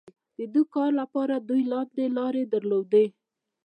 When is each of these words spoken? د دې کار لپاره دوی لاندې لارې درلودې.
د 0.37 0.39
دې 0.53 0.63
کار 0.73 0.91
لپاره 1.01 1.33
دوی 1.47 1.61
لاندې 1.71 2.05
لارې 2.17 2.43
درلودې. 2.53 3.05